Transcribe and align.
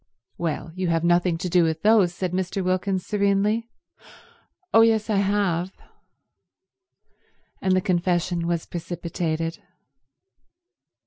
"Well, 0.39 0.71
you 0.73 0.87
have 0.87 1.03
nothing 1.03 1.37
to 1.37 1.47
do 1.47 1.63
with 1.63 1.83
those," 1.83 2.11
said 2.11 2.31
Mr. 2.31 2.63
Wilkins 2.63 3.05
serenely. 3.05 3.69
"Oh 4.73 4.81
yes, 4.81 5.11
I 5.11 5.17
have—" 5.17 5.73
And 7.61 7.75
the 7.75 7.81
confession 7.81 8.47
was 8.47 8.65
precipitated. 8.65 9.61